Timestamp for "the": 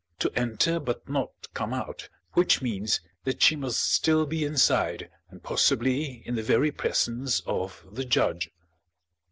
6.33-6.41, 7.91-8.03